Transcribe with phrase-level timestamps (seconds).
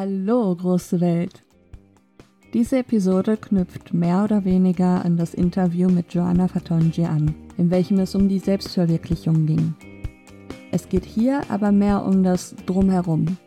[0.00, 1.42] Hallo, große Welt!
[2.54, 7.98] Diese Episode knüpft mehr oder weniger an das Interview mit Joanna Fatonji an, in welchem
[7.98, 9.74] es um die Selbstverwirklichung ging.
[10.70, 13.38] Es geht hier aber mehr um das Drumherum,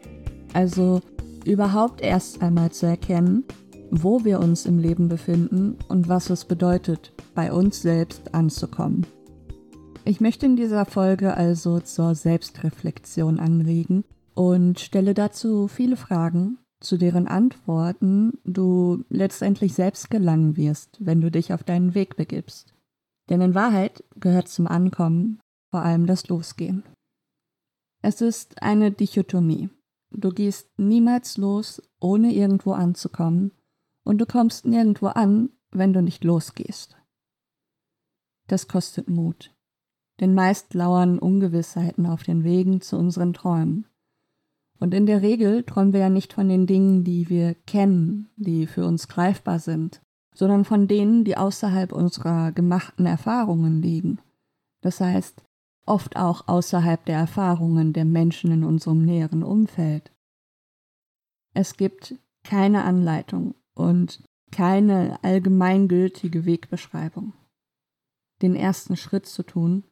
[0.51, 0.99] also
[1.45, 3.45] überhaupt erst einmal zu erkennen,
[3.89, 9.07] wo wir uns im Leben befinden und was es bedeutet, bei uns selbst anzukommen.
[10.03, 16.97] Ich möchte in dieser Folge also zur Selbstreflexion anregen und stelle dazu viele Fragen, zu
[16.97, 22.73] deren Antworten du letztendlich selbst gelangen wirst, wenn du dich auf deinen Weg begibst.
[23.29, 25.39] Denn in Wahrheit gehört zum Ankommen
[25.69, 26.83] vor allem das Losgehen.
[28.01, 29.69] Es ist eine Dichotomie.
[30.09, 33.51] Du gehst niemals los, ohne irgendwo anzukommen,
[34.03, 36.97] und du kommst nirgendwo an, wenn du nicht losgehst.
[38.47, 39.55] Das kostet Mut,
[40.19, 43.85] denn meist lauern Ungewissheiten auf den Wegen zu unseren Träumen.
[44.81, 48.65] Und in der Regel träumen wir ja nicht von den Dingen, die wir kennen, die
[48.65, 50.01] für uns greifbar sind,
[50.33, 54.19] sondern von denen, die außerhalb unserer gemachten Erfahrungen liegen.
[54.81, 55.43] Das heißt,
[55.85, 60.11] oft auch außerhalb der Erfahrungen der Menschen in unserem näheren Umfeld.
[61.53, 67.33] Es gibt keine Anleitung und keine allgemeingültige Wegbeschreibung.
[68.41, 69.83] Den ersten Schritt zu tun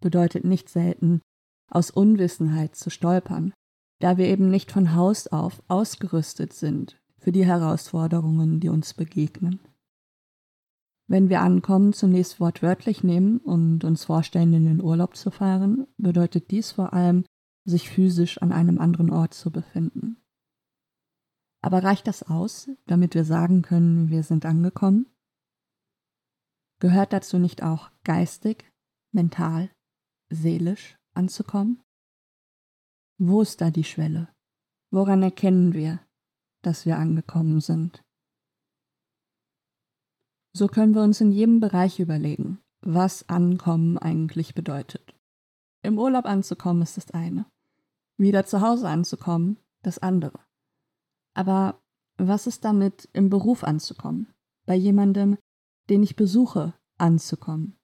[0.00, 1.22] bedeutet nicht selten,
[1.68, 3.52] aus Unwissenheit zu stolpern,
[4.00, 9.60] da wir eben nicht von Haus auf ausgerüstet sind für die Herausforderungen, die uns begegnen.
[11.08, 16.50] Wenn wir ankommen, zunächst wortwörtlich nehmen und uns vorstellen, in den Urlaub zu fahren, bedeutet
[16.50, 17.24] dies vor allem,
[17.64, 20.22] sich physisch an einem anderen Ort zu befinden.
[21.62, 25.06] Aber reicht das aus, damit wir sagen können, wir sind angekommen?
[26.78, 28.70] Gehört dazu nicht auch geistig,
[29.12, 29.70] mental,
[30.30, 31.82] seelisch anzukommen?
[33.20, 34.28] Wo ist da die Schwelle?
[34.92, 35.98] Woran erkennen wir,
[36.62, 38.04] dass wir angekommen sind?
[40.52, 45.16] So können wir uns in jedem Bereich überlegen, was Ankommen eigentlich bedeutet.
[45.82, 47.46] Im Urlaub anzukommen ist das eine,
[48.18, 50.38] wieder zu Hause anzukommen das andere.
[51.34, 51.82] Aber
[52.18, 54.32] was ist damit, im Beruf anzukommen,
[54.64, 55.38] bei jemandem,
[55.88, 57.76] den ich besuche, anzukommen?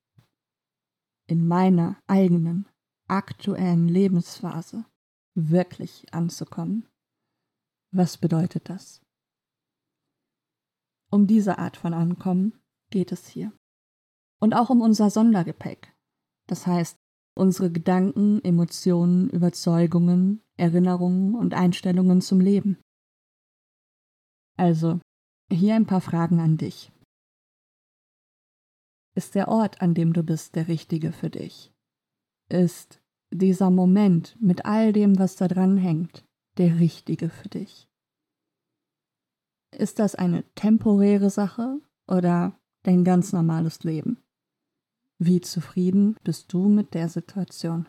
[1.26, 2.68] In meiner eigenen,
[3.08, 4.84] aktuellen Lebensphase
[5.34, 6.88] wirklich anzukommen.
[7.92, 9.02] Was bedeutet das?
[11.10, 13.52] Um diese Art von Ankommen geht es hier.
[14.40, 15.94] Und auch um unser Sondergepäck.
[16.46, 16.98] Das heißt,
[17.36, 22.78] unsere Gedanken, Emotionen, Überzeugungen, Erinnerungen und Einstellungen zum Leben.
[24.56, 25.00] Also,
[25.50, 26.92] hier ein paar Fragen an dich.
[29.16, 31.72] Ist der Ort, an dem du bist, der richtige für dich?
[32.48, 33.00] Ist
[33.34, 36.24] dieser Moment mit all dem, was da dran hängt,
[36.56, 37.88] der richtige für dich?
[39.72, 44.22] Ist das eine temporäre Sache oder dein ganz normales Leben?
[45.18, 47.88] Wie zufrieden bist du mit der Situation?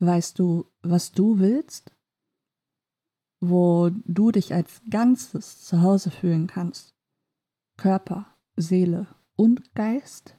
[0.00, 1.92] Weißt du, was du willst?
[3.40, 6.96] Wo du dich als Ganzes zu Hause fühlen kannst?
[7.76, 9.06] Körper, Seele
[9.36, 10.36] und Geist?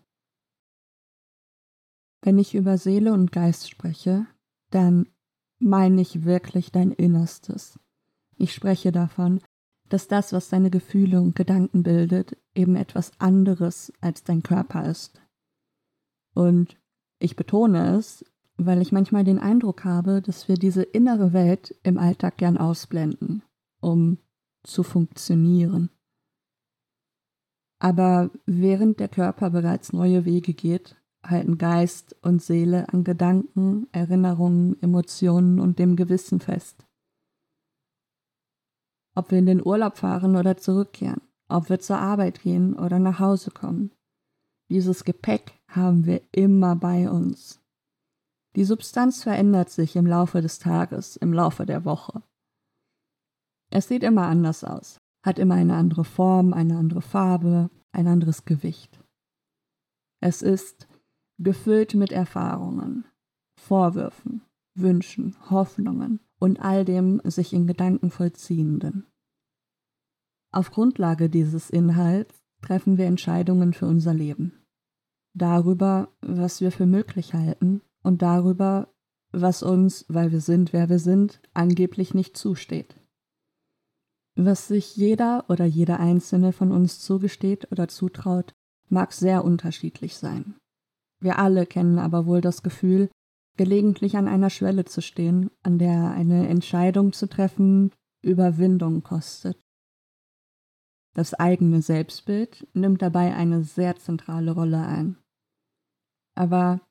[2.25, 4.25] Wenn ich über Seele und Geist spreche,
[4.71, 5.07] dann
[5.59, 7.79] meine ich wirklich dein Innerstes.
[8.35, 9.41] Ich spreche davon,
[9.89, 15.21] dass das, was deine Gefühle und Gedanken bildet, eben etwas anderes als dein Körper ist.
[16.33, 16.79] Und
[17.19, 18.25] ich betone es,
[18.57, 23.43] weil ich manchmal den Eindruck habe, dass wir diese innere Welt im Alltag gern ausblenden,
[23.81, 24.17] um
[24.63, 25.91] zu funktionieren.
[27.77, 30.95] Aber während der Körper bereits neue Wege geht,
[31.29, 36.85] halten Geist und Seele an Gedanken, Erinnerungen, Emotionen und dem Gewissen fest.
[39.15, 43.19] Ob wir in den Urlaub fahren oder zurückkehren, ob wir zur Arbeit gehen oder nach
[43.19, 43.91] Hause kommen.
[44.69, 47.61] Dieses Gepäck haben wir immer bei uns.
[48.55, 52.21] Die Substanz verändert sich im Laufe des Tages, im Laufe der Woche.
[53.69, 58.45] Es sieht immer anders aus, hat immer eine andere Form, eine andere Farbe, ein anderes
[58.45, 58.99] Gewicht.
[60.21, 60.87] Es ist
[61.37, 63.05] gefüllt mit Erfahrungen,
[63.59, 64.41] Vorwürfen,
[64.75, 69.07] Wünschen, Hoffnungen und all dem sich in Gedanken vollziehenden.
[70.51, 74.63] Auf Grundlage dieses Inhalts treffen wir Entscheidungen für unser Leben.
[75.33, 78.93] Darüber, was wir für möglich halten und darüber,
[79.31, 82.95] was uns, weil wir sind, wer wir sind, angeblich nicht zusteht.
[84.35, 88.53] Was sich jeder oder jeder einzelne von uns zugesteht oder zutraut,
[88.89, 90.55] mag sehr unterschiedlich sein.
[91.19, 93.09] Wir alle kennen aber wohl das Gefühl,
[93.57, 97.91] gelegentlich an einer Schwelle zu stehen, an der eine Entscheidung zu treffen
[98.21, 99.61] Überwindung kostet.
[101.13, 105.17] Das eigene Selbstbild nimmt dabei eine sehr zentrale Rolle ein.
[106.35, 106.81] Aber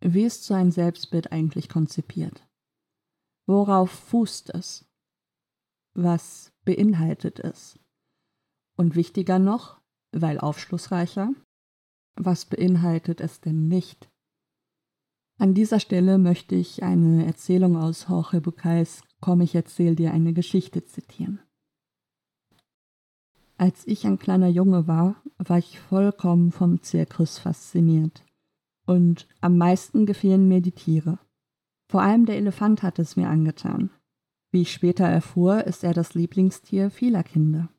[0.00, 2.46] wie ist so ein Selbstbild eigentlich konzipiert?
[3.46, 4.86] Worauf fußt es?
[5.94, 7.78] Was beinhaltet es?
[8.76, 9.80] Und wichtiger noch,
[10.12, 11.32] weil aufschlussreicher,
[12.16, 14.10] was beinhaltet es denn nicht?
[15.38, 20.32] An dieser Stelle möchte ich eine Erzählung aus Jorge Bucay's Komm, ich erzähl dir eine
[20.32, 21.40] Geschichte zitieren.
[23.56, 28.24] Als ich ein kleiner Junge war, war ich vollkommen vom Zirkus fasziniert.
[28.86, 31.18] Und am meisten gefielen mir die Tiere.
[31.88, 33.90] Vor allem der Elefant hat es mir angetan.
[34.50, 37.70] Wie ich später erfuhr, ist er das Lieblingstier vieler Kinder.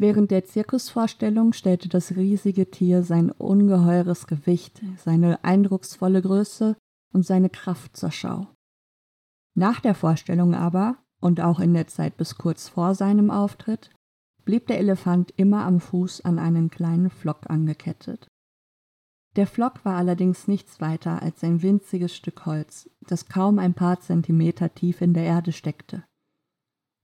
[0.00, 6.74] Während der Zirkusvorstellung stellte das riesige Tier sein ungeheures Gewicht, seine eindrucksvolle Größe
[7.12, 8.48] und seine Kraft zur Schau.
[9.54, 13.90] Nach der Vorstellung aber, und auch in der Zeit bis kurz vor seinem Auftritt,
[14.46, 18.26] blieb der Elefant immer am Fuß an einen kleinen Flock angekettet.
[19.36, 24.00] Der Flock war allerdings nichts weiter als ein winziges Stück Holz, das kaum ein paar
[24.00, 26.04] Zentimeter tief in der Erde steckte.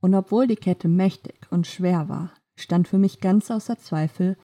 [0.00, 4.37] Und obwohl die Kette mächtig und schwer war, stand für mich ganz außer Zweifel,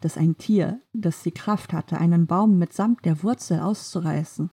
[0.00, 4.50] dass ein Tier, das die Kraft hatte, einen Baum mitsamt der Wurzel auszureißen,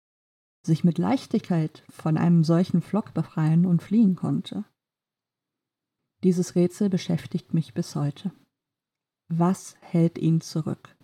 [0.67, 4.65] sich mit Leichtigkeit von einem solchen Flock befreien und fliehen konnte.
[6.23, 8.33] Dieses Rätsel beschäftigt mich bis heute.
[9.29, 10.97] Was hält ihn zurück?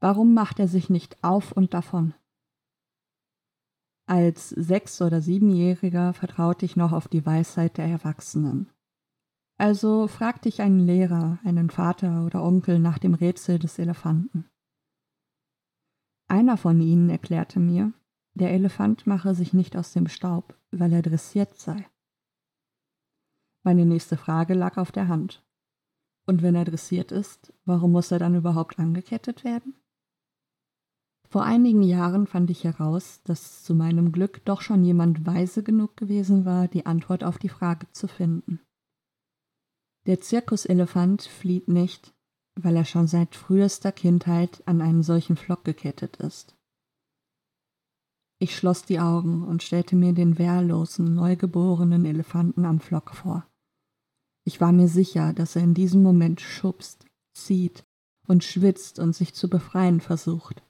[0.00, 2.14] Warum macht er sich nicht auf und davon?
[4.06, 8.68] Als Sechs- oder Siebenjähriger vertraute ich noch auf die Weisheit der Erwachsenen.
[9.62, 14.50] Also fragte ich einen Lehrer, einen Vater oder Onkel nach dem Rätsel des Elefanten.
[16.26, 17.92] Einer von ihnen erklärte mir,
[18.34, 21.88] der Elefant mache sich nicht aus dem Staub, weil er dressiert sei.
[23.62, 25.46] Meine nächste Frage lag auf der Hand.
[26.26, 29.76] Und wenn er dressiert ist, warum muss er dann überhaupt angekettet werden?
[31.28, 35.96] Vor einigen Jahren fand ich heraus, dass zu meinem Glück doch schon jemand weise genug
[35.96, 38.58] gewesen war, die Antwort auf die Frage zu finden.
[40.06, 42.12] Der Zirkuselefant flieht nicht,
[42.54, 46.56] weil er schon seit frühester Kindheit an einen solchen Flock gekettet ist.
[48.40, 53.46] Ich schloss die Augen und stellte mir den wehrlosen, neugeborenen Elefanten am Flock vor.
[54.44, 57.84] Ich war mir sicher, dass er in diesem Moment schubst, zieht
[58.26, 60.64] und schwitzt und sich zu befreien versucht.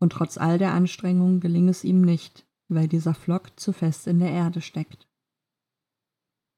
[0.00, 4.18] Und trotz all der Anstrengung geling es ihm nicht, weil dieser Flock zu fest in
[4.18, 5.06] der Erde steckt.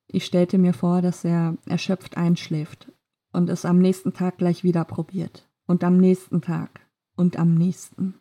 [0.07, 2.93] Ich stellte mir vor, dass er erschöpft einschläft
[3.33, 6.87] und es am nächsten Tag gleich wieder probiert und am nächsten Tag
[7.17, 8.15] und am nächsten.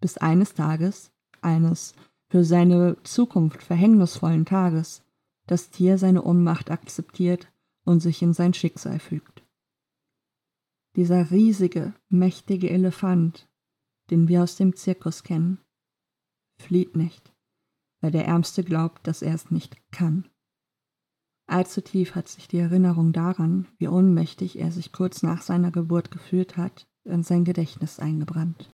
[0.00, 1.94] Bis eines Tages, eines
[2.28, 5.02] für seine Zukunft verhängnisvollen Tages,
[5.46, 7.52] das Tier seine Ohnmacht akzeptiert
[7.84, 9.44] und sich in sein Schicksal fügt.
[10.96, 13.48] Dieser riesige, mächtige Elefant,
[14.10, 15.58] den wir aus dem Zirkus kennen,
[16.58, 17.32] flieht nicht,
[18.00, 20.28] weil der Ärmste glaubt, dass er es nicht kann.
[21.46, 26.10] Allzu tief hat sich die Erinnerung daran, wie ohnmächtig er sich kurz nach seiner Geburt
[26.10, 28.70] gefühlt hat, in sein Gedächtnis eingebrannt.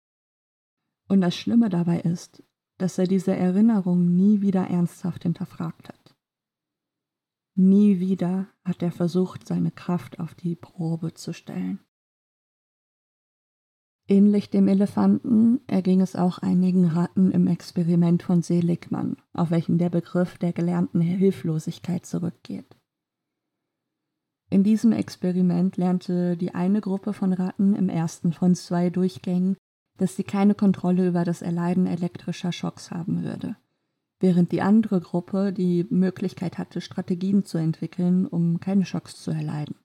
[1.08, 2.42] Und das Schlimme dabei ist,
[2.78, 6.16] dass er diese Erinnerung nie wieder ernsthaft hinterfragt hat.
[7.54, 11.80] Nie wieder hat er versucht, seine Kraft auf die Probe zu stellen.
[14.08, 19.90] Ähnlich dem Elefanten erging es auch einigen Ratten im Experiment von Seligmann, auf welchen der
[19.90, 22.76] Begriff der gelernten Hilflosigkeit zurückgeht.
[24.48, 29.56] In diesem Experiment lernte die eine Gruppe von Ratten im ersten von zwei Durchgängen,
[29.98, 33.56] dass sie keine Kontrolle über das Erleiden elektrischer Schocks haben würde
[34.20, 39.76] während die andere Gruppe die Möglichkeit hatte, Strategien zu entwickeln, um keine Schocks zu erleiden.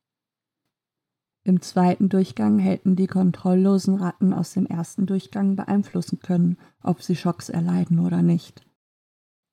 [1.43, 7.15] Im zweiten Durchgang hätten die kontrolllosen Ratten aus dem ersten Durchgang beeinflussen können, ob sie
[7.15, 8.63] Schocks erleiden oder nicht.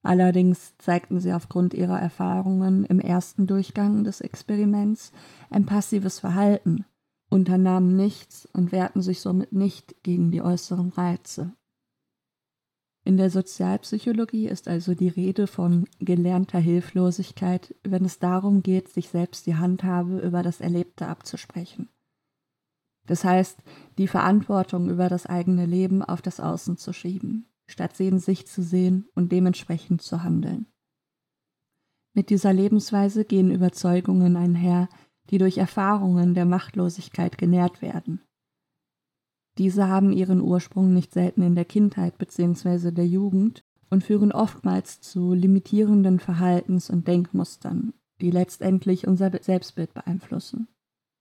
[0.03, 5.13] Allerdings zeigten sie aufgrund ihrer Erfahrungen im ersten Durchgang des Experiments
[5.51, 6.85] ein passives Verhalten,
[7.31, 11.53] unternahmen nichts und wehrten sich somit nicht gegen die äußeren Reize.
[13.09, 19.09] In der Sozialpsychologie ist also die Rede von gelernter Hilflosigkeit, wenn es darum geht, sich
[19.09, 21.89] selbst die Handhabe über das Erlebte abzusprechen.
[23.07, 23.63] Das heißt,
[23.97, 28.47] die Verantwortung über das eigene Leben auf das Außen zu schieben, statt sie in sich
[28.47, 30.67] zu sehen und dementsprechend zu handeln.
[32.13, 34.91] Mit dieser Lebensweise gehen Überzeugungen einher,
[35.31, 38.21] die durch Erfahrungen der Machtlosigkeit genährt werden.
[39.59, 42.93] Diese haben ihren Ursprung nicht selten in der Kindheit bzw.
[42.93, 50.69] der Jugend und führen oftmals zu limitierenden Verhaltens- und Denkmustern, die letztendlich unser Selbstbild beeinflussen.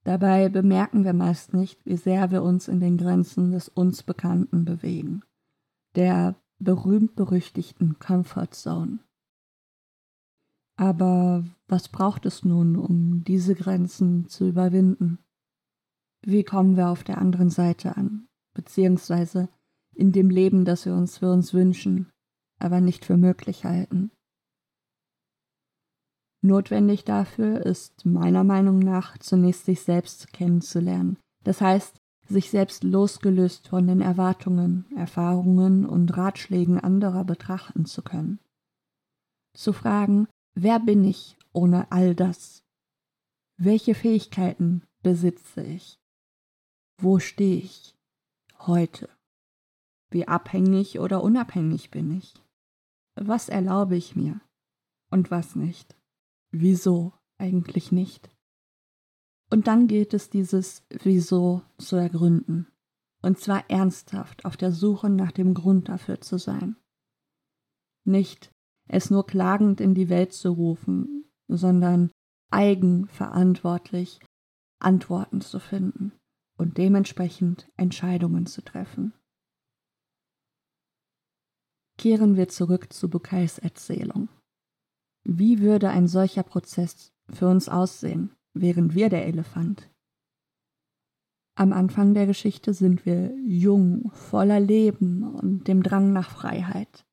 [0.04, 4.66] Dabei bemerken wir meist nicht, wie sehr wir uns in den Grenzen des uns Bekannten
[4.66, 5.24] bewegen,
[5.96, 9.00] der berühmt-berüchtigten Comfort Zone.
[10.78, 15.18] Aber was braucht es nun, um diese Grenzen zu überwinden?
[16.22, 18.27] Wie kommen wir auf der anderen Seite an,
[18.58, 19.48] beziehungsweise
[19.96, 22.10] in dem Leben, das wir uns für uns wünschen,
[22.60, 24.12] aber nicht für möglich halten?
[26.42, 31.18] Notwendig dafür ist meiner Meinung nach zunächst sich selbst kennenzulernen.
[31.44, 31.98] Das heißt,
[32.28, 38.40] sich selbst losgelöst von den Erwartungen, Erfahrungen und Ratschlägen anderer betrachten zu können.
[39.54, 42.64] Zu fragen, wer bin ich ohne all das?
[43.58, 45.98] Welche Fähigkeiten besitze ich?
[47.00, 47.97] Wo stehe ich
[48.66, 49.10] heute?
[50.10, 52.34] Wie abhängig oder unabhängig bin ich?
[53.16, 54.40] Was erlaube ich mir
[55.10, 55.96] und was nicht?
[56.52, 58.30] Wieso eigentlich nicht?
[59.50, 62.68] Und dann gilt es, dieses Wieso zu ergründen.
[63.22, 66.76] Und zwar ernsthaft auf der Suche nach dem Grund dafür zu sein.
[68.06, 68.52] Nicht
[68.88, 72.12] es nur klagend in die Welt zu rufen, sondern
[72.52, 74.20] eigenverantwortlich
[74.80, 76.14] Antworten zu finden
[76.58, 79.14] und dementsprechend Entscheidungen zu treffen.
[81.98, 84.30] Kehren wir zurück zu Bukais Erzählung.
[85.24, 88.32] Wie würde ein solcher Prozess für uns aussehen?
[88.62, 89.90] wären wir der Elefant.
[91.56, 97.06] Am Anfang der Geschichte sind wir jung, voller Leben und dem Drang nach Freiheit.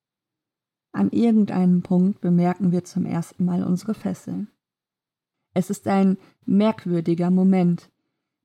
[0.92, 4.48] An irgendeinem Punkt bemerken wir zum ersten Mal unsere Fesseln.
[5.54, 7.90] Es ist ein merkwürdiger Moment,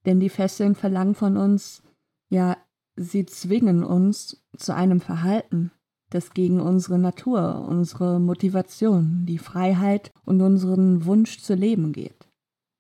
[0.06, 1.84] denn die Fesseln verlangen von uns,
[2.30, 2.58] ja,
[2.96, 5.72] sie zwingen uns zu einem Verhalten,
[6.10, 12.28] das gegen unsere Natur, unsere Motivation, die Freiheit und unseren Wunsch zu leben geht.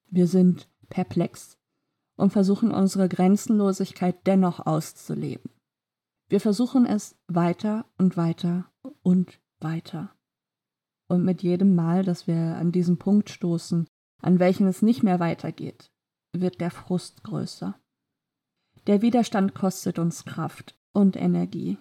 [0.10, 1.58] Wir sind perplex
[2.16, 5.52] und versuchen unsere Grenzenlosigkeit dennoch auszuleben.
[6.28, 8.72] Wir versuchen es weiter und weiter
[9.02, 10.12] und weiter.
[11.08, 13.88] Und mit jedem Mal, dass wir an diesen Punkt stoßen,
[14.22, 15.92] an welchen es nicht mehr weitergeht,
[16.34, 17.80] wird der Frust größer.
[18.88, 21.78] Der Widerstand kostet uns Kraft und Energie.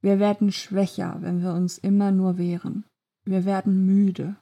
[0.00, 2.84] Wir werden schwächer, wenn wir uns immer nur wehren.
[3.24, 4.36] Wir werden müde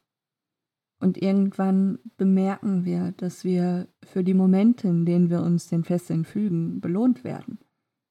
[1.00, 6.24] und irgendwann bemerken wir, dass wir für die Momente, in denen wir uns den Fesseln
[6.24, 7.58] fügen, belohnt werden,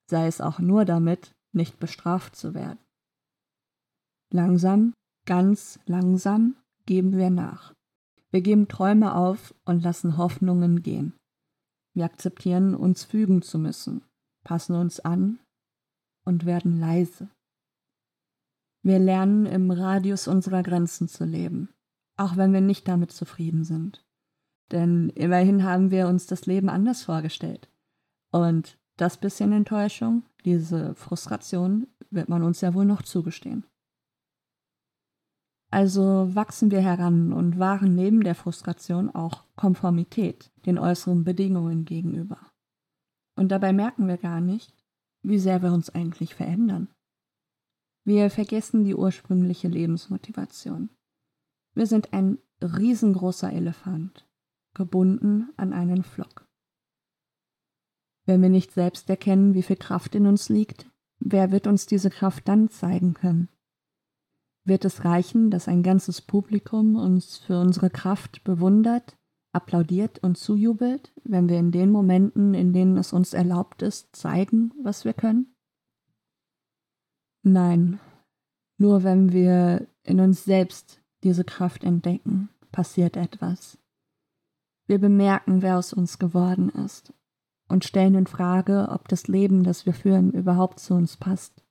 [0.10, 2.80] sei es auch nur damit, nicht bestraft zu werden.
[4.32, 4.94] Langsam,
[5.26, 7.74] ganz langsam geben wir nach.
[8.32, 11.14] Wir geben Träume auf und lassen Hoffnungen gehen.
[11.94, 14.04] Wir akzeptieren, uns fügen zu müssen,
[14.44, 15.40] passen uns an
[16.26, 17.30] und werden leise.
[18.84, 21.70] Wir lernen, im Radius unserer Grenzen zu leben
[22.20, 24.04] auch wenn wir nicht damit zufrieden sind.
[24.72, 27.70] Denn immerhin haben wir uns das Leben anders vorgestellt.
[28.32, 33.66] Und das bisschen Enttäuschung, diese Frustration, wird man uns ja wohl noch zugestehen.
[35.72, 42.40] Also wachsen wir heran und wahren neben der Frustration auch Konformität den äußeren Bedingungen gegenüber.
[43.36, 44.74] Und dabei merken wir gar nicht,
[45.22, 46.90] wie sehr wir uns eigentlich verändern.
[48.04, 50.90] Wir vergessen die ursprüngliche Lebensmotivation.
[51.76, 54.28] Wir sind ein riesengroßer Elefant,
[54.74, 56.48] gebunden an einen Flock.
[58.26, 62.10] Wenn wir nicht selbst erkennen, wie viel Kraft in uns liegt, wer wird uns diese
[62.10, 63.50] Kraft dann zeigen können?
[64.66, 69.18] Wird es reichen, dass ein ganzes Publikum uns für unsere Kraft bewundert,
[69.52, 74.72] applaudiert und zujubelt, wenn wir in den Momenten, in denen es uns erlaubt ist, zeigen,
[74.84, 75.56] was wir können?
[77.44, 78.00] Nein,
[78.78, 83.78] nur wenn wir in uns selbst diese Kraft entdecken, passiert etwas.
[84.88, 87.14] Wir bemerken, wer aus uns geworden ist
[87.68, 91.64] und stellen in Frage, ob das Leben, das wir führen, überhaupt zu uns passt.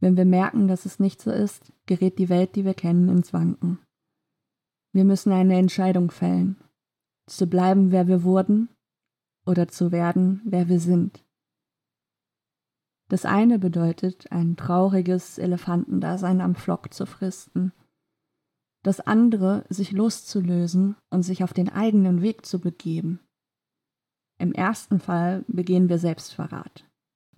[0.00, 3.32] Wenn wir merken, dass es nicht so ist, gerät die Welt, die wir kennen, ins
[3.32, 3.78] Wanken.
[4.92, 6.56] Wir müssen eine Entscheidung fällen,
[7.26, 8.68] zu bleiben, wer wir wurden
[9.44, 11.24] oder zu werden, wer wir sind.
[13.08, 17.72] Das eine bedeutet, ein trauriges Elefantendasein am Flock zu fristen–
[18.82, 23.20] das andere sich loszulösen und sich auf den eigenen Weg zu begeben.
[24.38, 26.88] Im ersten Fall begehen wir Selbstverrat.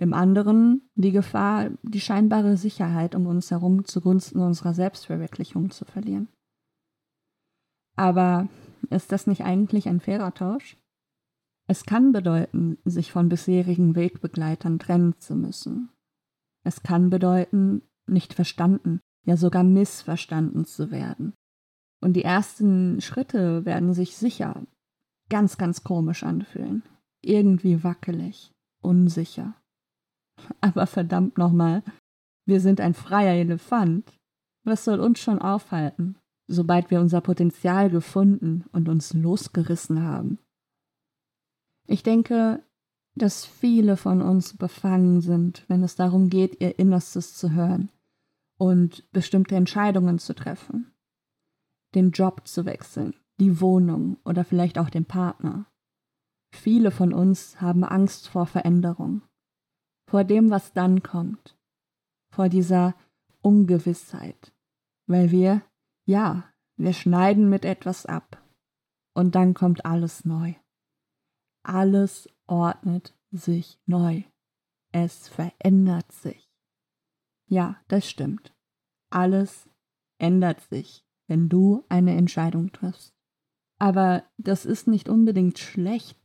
[0.00, 6.28] Im anderen die Gefahr, die scheinbare Sicherheit um uns herum zugunsten unserer Selbstverwirklichung zu verlieren.
[7.96, 8.48] Aber
[8.88, 10.78] ist das nicht eigentlich ein fairer Tausch?
[11.66, 15.90] Es kann bedeuten, sich von bisherigen Wegbegleitern trennen zu müssen.
[16.64, 21.34] Es kann bedeuten, nicht verstanden, ja sogar missverstanden zu werden.
[22.00, 24.64] Und die ersten Schritte werden sich sicher
[25.28, 26.84] ganz, ganz komisch anfühlen.
[27.20, 29.59] Irgendwie wackelig, unsicher.
[30.60, 31.82] Aber verdammt nochmal,
[32.46, 34.12] wir sind ein freier Elefant.
[34.64, 36.16] Was soll uns schon aufhalten,
[36.46, 40.38] sobald wir unser Potenzial gefunden und uns losgerissen haben?
[41.86, 42.62] Ich denke,
[43.14, 47.90] dass viele von uns befangen sind, wenn es darum geht, ihr Innerstes zu hören
[48.58, 50.92] und bestimmte Entscheidungen zu treffen.
[51.94, 55.66] Den Job zu wechseln, die Wohnung oder vielleicht auch den Partner.
[56.52, 59.22] Viele von uns haben Angst vor Veränderung,
[60.10, 61.56] vor dem, was dann kommt,
[62.34, 62.96] vor dieser
[63.42, 64.52] Ungewissheit,
[65.06, 65.62] weil wir,
[66.04, 68.42] ja, wir schneiden mit etwas ab
[69.14, 70.54] und dann kommt alles neu.
[71.62, 74.24] Alles ordnet sich neu.
[74.90, 76.50] Es verändert sich.
[77.48, 78.52] Ja, das stimmt.
[79.10, 79.68] Alles
[80.18, 83.14] ändert sich, wenn du eine Entscheidung triffst.
[83.78, 86.19] Aber das ist nicht unbedingt schlecht.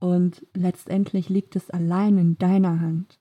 [0.00, 3.20] Und letztendlich liegt es allein in deiner Hand.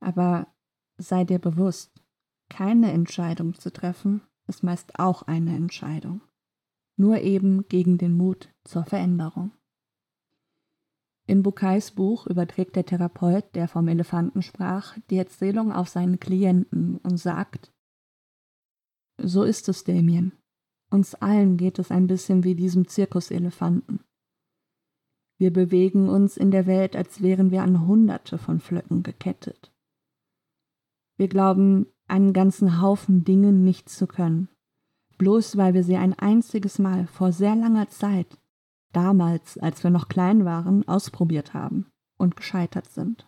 [0.00, 0.48] Aber
[0.96, 2.02] sei dir bewusst,
[2.48, 6.22] keine Entscheidung zu treffen, ist meist auch eine Entscheidung.
[6.96, 9.52] Nur eben gegen den Mut zur Veränderung.
[11.26, 16.96] In Bukais Buch überträgt der Therapeut, der vom Elefanten sprach, die Erzählung auf seinen Klienten
[16.98, 17.72] und sagt,
[19.16, 20.32] so ist es, Damien.
[20.90, 24.00] Uns allen geht es ein bisschen wie diesem Zirkuselefanten.
[25.40, 29.72] Wir bewegen uns in der Welt, als wären wir an Hunderte von Flöcken gekettet.
[31.16, 34.50] Wir glauben, einen ganzen Haufen Dinge nicht zu können,
[35.16, 38.38] bloß weil wir sie ein einziges Mal vor sehr langer Zeit
[38.92, 41.86] damals, als wir noch klein waren, ausprobiert haben
[42.18, 43.26] und gescheitert sind.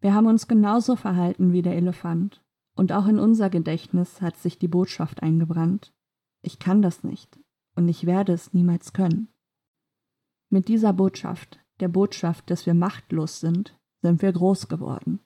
[0.00, 2.42] Wir haben uns genauso verhalten wie der Elefant,
[2.74, 5.92] und auch in unser Gedächtnis hat sich die Botschaft eingebrannt.
[6.40, 7.38] Ich kann das nicht,
[7.74, 9.28] und ich werde es niemals können.
[10.56, 15.20] Mit dieser Botschaft, der Botschaft, dass wir machtlos sind, sind wir groß geworden.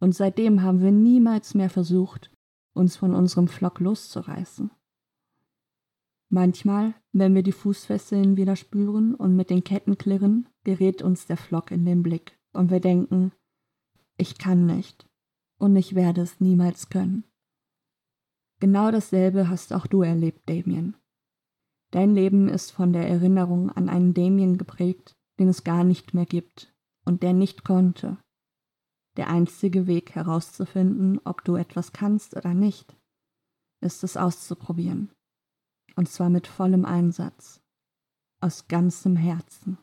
[0.00, 2.32] Und seitdem haben wir niemals mehr versucht,
[2.74, 4.72] uns von unserem Flock loszureißen.
[6.30, 11.36] Manchmal, wenn wir die Fußfesseln wieder spüren und mit den Ketten klirren, gerät uns der
[11.36, 13.30] Flock in den Blick und wir denken,
[14.16, 15.08] ich kann nicht
[15.58, 17.22] und ich werde es niemals können.
[18.58, 20.96] Genau dasselbe hast auch du erlebt, Damien.
[21.90, 26.26] Dein Leben ist von der Erinnerung an einen Damien geprägt, den es gar nicht mehr
[26.26, 28.18] gibt und der nicht konnte.
[29.16, 32.96] Der einzige Weg herauszufinden, ob du etwas kannst oder nicht,
[33.80, 35.10] ist es auszuprobieren
[35.96, 37.60] und zwar mit vollem Einsatz,
[38.40, 39.78] aus ganzem Herzen.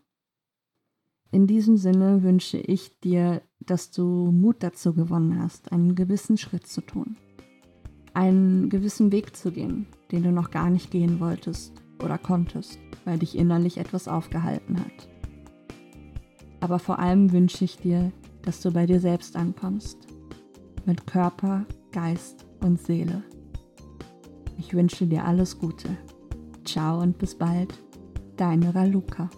[1.32, 6.68] In diesem Sinne wünsche ich dir, dass du Mut dazu gewonnen hast, einen gewissen Schritt
[6.68, 7.18] zu tun,
[8.14, 13.18] einen gewissen Weg zu gehen, den du noch gar nicht gehen wolltest oder konntest, weil
[13.18, 15.10] dich innerlich etwas aufgehalten hat.
[16.60, 18.12] Aber vor allem wünsche ich dir,
[18.44, 19.98] dass du bei dir selbst ankommst,
[20.86, 23.24] mit Körper, Geist und Seele.
[24.58, 25.90] Ich wünsche dir alles Gute.
[26.66, 27.74] Ciao und bis bald,
[28.38, 29.30] deine Raluca.